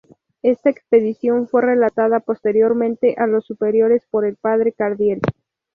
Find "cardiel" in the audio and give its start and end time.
4.73-5.21